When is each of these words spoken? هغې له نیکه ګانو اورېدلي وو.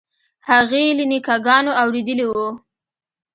هغې 0.49 0.83
له 0.97 1.03
نیکه 1.11 1.35
ګانو 1.45 1.71
اورېدلي 1.81 2.25
وو. 2.27 2.47